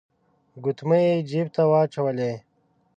[0.63, 2.31] ګوتمۍ يې جيب ته واچولې.